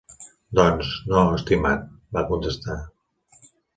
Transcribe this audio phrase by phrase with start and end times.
[0.59, 0.93] "Doncs...
[1.11, 1.83] no, estimat",
[2.19, 2.79] va contestar.